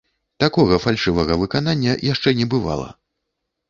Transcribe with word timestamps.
Такога 0.43 0.79
фальшывага 0.85 1.39
выканання 1.43 1.97
яшчэ 2.11 2.29
не 2.43 2.53
бывала. 2.59 2.95